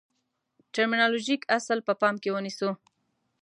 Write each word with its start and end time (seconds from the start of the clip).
ټرمینالوژیک 0.73 1.41
اصل 1.57 1.77
په 1.87 1.93
پام 2.01 2.15
کې 2.23 2.29
ونیسو. 2.33 2.69